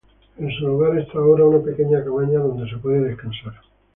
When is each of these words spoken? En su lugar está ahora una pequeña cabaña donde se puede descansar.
En 0.39 0.49
su 0.57 0.65
lugar 0.65 0.97
está 0.97 1.19
ahora 1.19 1.45
una 1.45 1.63
pequeña 1.63 2.03
cabaña 2.03 2.39
donde 2.39 2.67
se 2.67 2.77
puede 2.77 3.01
descansar. 3.01 3.53